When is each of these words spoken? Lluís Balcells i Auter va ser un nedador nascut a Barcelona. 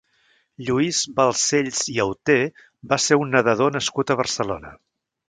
Lluís 0.69 1.01
Balcells 1.19 1.81
i 1.95 1.99
Auter 2.05 2.37
va 2.95 2.99
ser 3.05 3.19
un 3.25 3.33
nedador 3.37 3.77
nascut 3.77 4.15
a 4.15 4.17
Barcelona. 4.23 4.73